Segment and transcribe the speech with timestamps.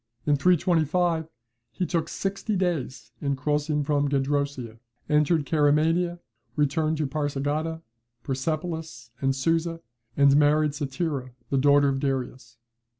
[0.25, 1.29] In 325,
[1.73, 6.17] he took sixty days in crossing from Gedrosia, entered Keramania,
[6.55, 7.83] returned to Pasargada,
[8.23, 9.79] Persepolis, and Susa,
[10.17, 12.57] and married Statira, the daughter of Darius.